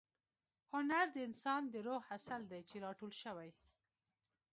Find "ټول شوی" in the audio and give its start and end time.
2.99-3.49